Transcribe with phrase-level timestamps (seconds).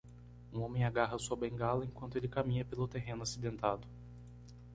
[0.51, 3.87] Um homem agarra sua bengala enquanto ele caminha pelo terreno acidentado.